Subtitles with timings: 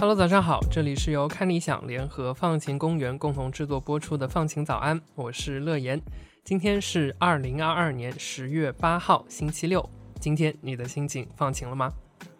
[0.00, 5.98] Hello，早上好，这里是由看理想联合放晴公园共同制作播出的《放晴早安》，我是乐言。
[6.44, 9.88] 今天是二零二二年十月八号，星期六。
[10.20, 11.90] 今天你的心情放晴了吗？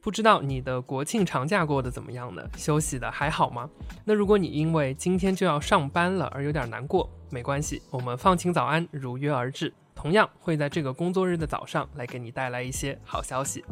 [0.05, 2.47] 不知道你的国庆长假过得怎么样呢？
[2.59, 3.71] 休息的还好吗？
[4.05, 13.65] 那如果你因为今天就要上班了而有点难过，没关系，我们放晴早安如约而至，同样会在这个工作日的早上来给你带来一些好消息。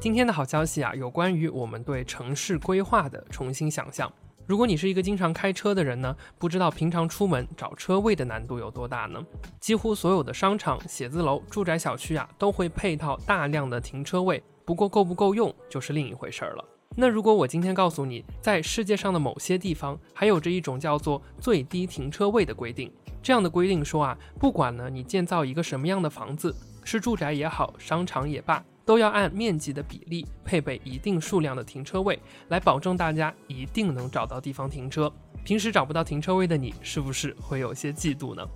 [0.00, 4.10] 今天的好消息啊，有关于我们对城市规划的重新想象。
[4.46, 9.20] 如果你是一个经常开车的人呢，不知道平常出门找车位的难度有多大呢？
[9.58, 16.64] 几乎所有的商场、写字楼、住宅小区啊，都会配套大量的停车位，不过够不够用就是另一回事儿了。
[16.94, 22.88] 那如果我今天告诉你，在世界上的某些地方还有着一种叫做最低停车位的规定，
[23.20, 28.64] 这样的规定说啊，不管呢你建造一个什么样的房子，是住宅也好，商场也罢。
[28.86, 35.12] 都要按面积的比例配备一定数量的停车位，来保证大家一定能找到地方停车。
[35.44, 38.46] 平时找不到停车位的你，是不是会有些嫉妒呢？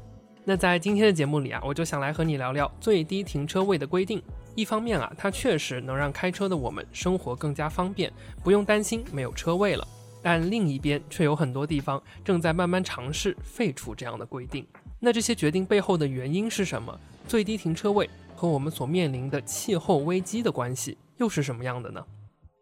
[0.45, 4.23] 那在今天的节目里啊，我就想来和你聊聊最低停车位的规定。
[4.55, 8.11] 一方面啊，它确实能让开车的我们生活更加方便，
[8.43, 9.87] 不用担心没有车位了。
[10.23, 14.67] 但另一边却有很多地方正在慢慢尝试废除这样的规定。
[14.99, 16.99] 那这些决定背后的原因是什么？
[17.27, 18.09] 最低停车位。
[18.41, 22.03] 和我们所面临的气候危机的关系又是什么样的呢？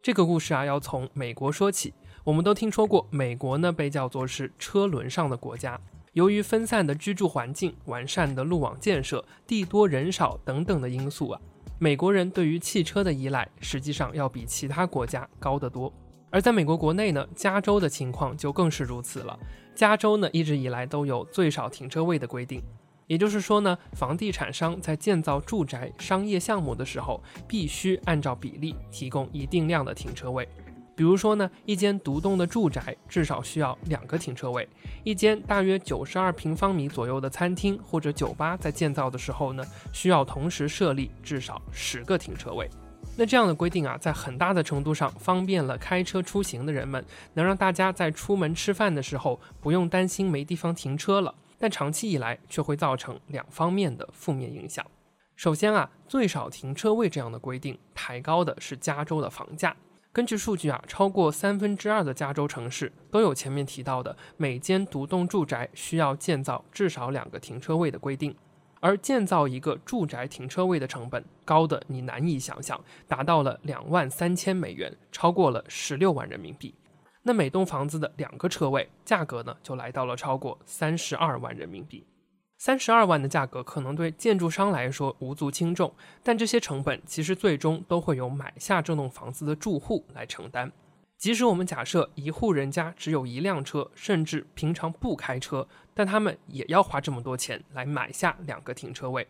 [0.02, 1.94] 这个故事啊，要从美国说起。
[2.24, 5.80] 我们都听说过，美国呢被叫做是车轮上的国家。
[6.14, 11.40] 由于分散的居住环境、完善的路网建设、地多人少等等的因素啊，
[11.78, 15.92] 美国人对于汽车的依赖实际上要比其他国家高得多。
[16.28, 19.38] 而在美国国内呢，加州的情况就更是如此了。
[19.76, 22.60] 加州呢一直以来都有最少停车位的规定。
[23.08, 30.48] 也就是说呢，房地产商在建造住宅、商业项目的时候，必须按照比例提供一定量的停车位。
[30.94, 34.68] 比如说呢，一间独栋的住宅至少需要两个停车位，
[35.04, 42.68] 一间大约九十二平方米左右的餐厅或者酒吧在建造的时候呢，需要同时设立至少十个停车位。
[43.16, 47.02] 那这样的规定啊，在很大的程度上方便了开车出行的人们，
[47.32, 51.32] 能让大家在出门吃饭的时候不用担心没地方停车了。
[51.58, 54.86] 但长期以来却会造成两方面的负面影响。
[55.36, 59.76] 首先啊，最少停车位这样的规定抬高的是加州的房价。
[60.12, 68.34] 根据数据啊，超过三分之二的加州城市都有前面提到的每间独栋住宅需要建造至少两个停车位的规定。
[68.80, 76.72] 而建造一个住宅停车位的成本高的你难以想象，达到了两万三千美元，超过了十六万人民币。
[77.22, 82.06] 那每栋房子的两个车位价格呢，就来到了超过三十二万人民币。
[82.56, 90.72] 三十二万的价格可能对建筑商来说无足轻重，但这些成本其实最终都会由买下这栋房子的住户来承担。
[91.16, 99.26] 即使我们假设一户人家只有一辆车，甚至平常不开车，但他们也要花这么多钱来买下两个停车位。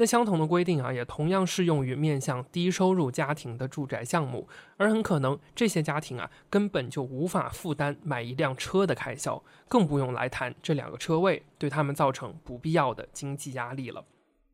[0.00, 14.02] 那相同的规定啊，也同样适用于面向低收入家庭的住宅项目，而很可能这些家庭啊，根本就无法负担买一辆车的开销，更不用来谈这两个车位对他们造成不必要的经济压力了。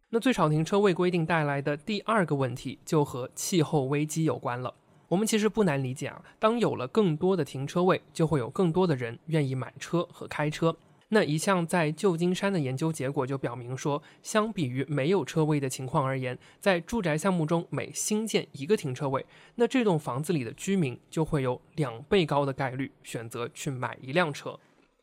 [0.09, 4.75] 那最少停车位规定带来的第二个问题，就和气候危机有关了。
[5.07, 10.77] 我们其实不难理解啊，当有了更多的停车位，就会有更多的人愿意买车和开车。
[11.09, 19.25] 那一项在旧金山的研究结果就表明说，相比于没有车位的情况而言，在住宅项目中每新建一个停车位，
[19.55, 24.59] 那这栋房子里的居民就会有两倍高的概率选择去买一辆车。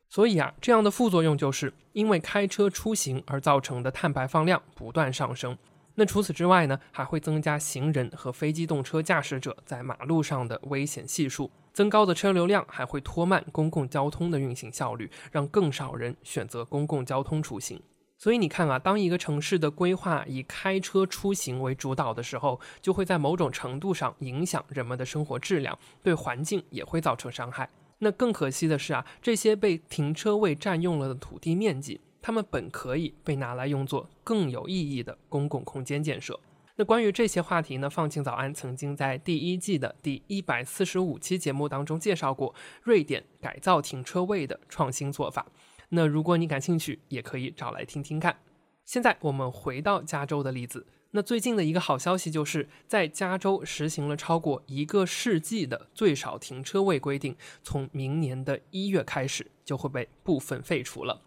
[0.09, 5.57] 所以啊，这样的副作用就是因为开车出行而造成的碳排放量不断上升。
[5.95, 11.51] 那除此之外呢，还会增加行人和非机动车驾驶者在马路上的危险系数。
[11.71, 17.81] 增高的车流量还会拖慢公共交通的运行效率，让更少人选择公共交通出行。
[18.15, 27.69] 所以你看啊，当一个城市的规划以开车出行为主导的时候，就会在某种程度上影响人们的生活质量，对环境也会造成伤害。
[27.99, 36.39] 那更可惜的是啊，这些被停车位占用了的土地面积，它们本可以被拿来用作更有意义的公共空间建设。
[36.77, 37.89] 那关于这些话题呢？
[37.89, 45.45] 放晴早安曾经在第一季的第一百四十五期节目当中介绍过瑞典改造停车位的创新做法。
[45.89, 48.39] 那如果你感兴趣，也可以找来听听看。
[48.85, 61.21] 现在我们回到加州的例子，那最近的一个好消息就是在加州实行了超过一个世纪的最少停车位规定，从明年的一月开始就会被部分废除了。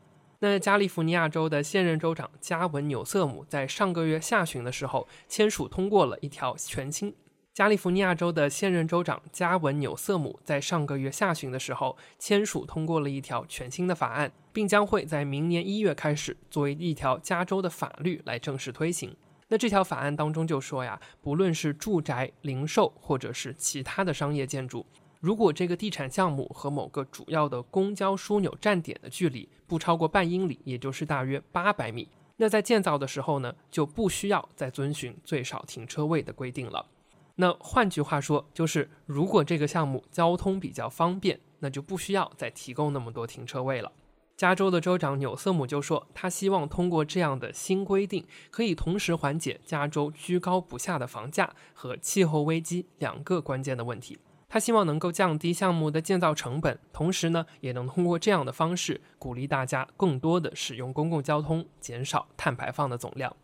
[0.49, 7.13] 那加利福尼亚州的现任州长加文纽瑟姆在上个月下旬的时候签署通过了一条全新。
[7.53, 19.17] 加利福尼亚州的现任州长加文纽瑟姆在上个月下旬的时候签署通过了一条全新的法案，并将会在明年一月开始作为一条加州的法律来正式推行。
[19.49, 24.87] 那这条法案当中就说呀，不论是住宅、零售或者是其他的商业建筑。
[25.27, 36.87] 如果这个地产项目和某个主要的公交枢纽站点的距离不超过半英里，也就是大约八百米，那在建造的时候呢，就不需要再遵循最少停车位的规定了。
[37.35, 43.91] 那换句话说，就是如果这个项目交通比较方便，那就不需要再提供那么多停车位了。
[44.37, 54.17] 加州的州长纽瑟姆就说，他希望通过这样的新规定，可以同时缓解加州居高不下的房价和气候危机两个关键的问题。
[54.49, 63.35] 他希望能够降低项目的建造成本，同时呢，也能通过这样的方式鼓励大家更多的使用公共交通，减少碳排放的总量。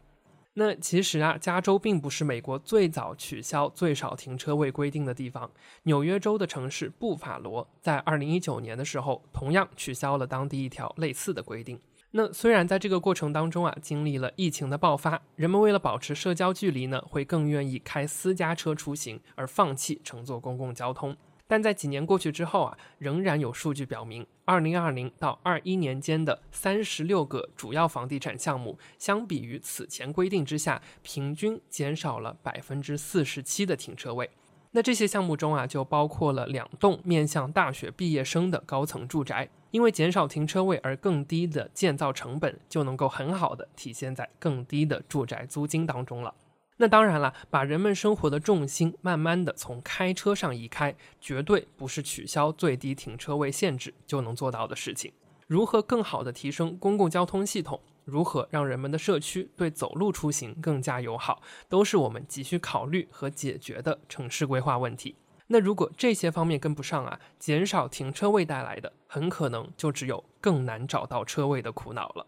[0.54, 5.50] 那其实啊，加州并不是美国最早取消最少停车位规定的地方。
[5.84, 11.80] 纽约州的城市布法罗在二零一九年的时候，同样取消了当地一条类似的规定。
[12.14, 21.16] 那虽然在这个过程当中啊，经历了疫情的爆发，人们为了保持社交距离呢，会更愿意开私家车出行，而放弃乘坐公共交通。
[21.46, 34.28] 但在几年过去之后啊，仍然有数据表明，二零二零到二一年间的三十六个主要房地产项目，相比于此前规定之下，平均减少了百分之四十七的停车位。
[34.72, 39.48] 那这些项目中啊，就包括了两栋面向大学毕业生的高层住宅。
[39.72, 46.32] 因为减少停车位而更低的建造成本，就能够很好的体现在更低的住宅租金当中了。
[46.76, 55.12] 那当然了，把人们生活的重心慢慢的从开车上移开，绝对不是取消最低停车位限制就能做到的事情。
[55.46, 65.14] 如何更好的提升公共交通系统，如何让人们的社区对走路出行更加友好，都是我们急需考虑和解决的城市规划问题。
[65.52, 72.26] 那如果这些方面跟不上啊，减少停车位带来的，很可能就只有更难找到车位的苦恼了。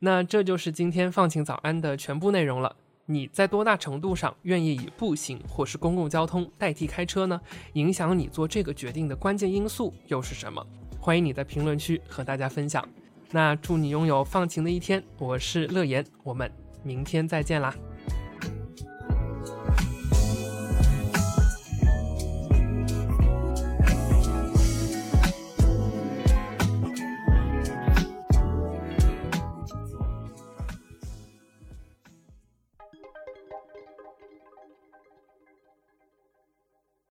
[0.00, 2.76] 那这就是今天放晴早安的全部内容了。
[3.06, 7.40] 你在多大程度上愿意以步行或是公共交通代替开车呢？
[7.72, 10.62] 影响你做这个决定的关键因素又是什么？
[11.00, 12.86] 欢迎你在评论区和大家分享。
[13.30, 15.02] 那祝你拥有放晴的一天。
[15.18, 16.52] 我是乐言，我们
[16.82, 17.74] 明天再见啦。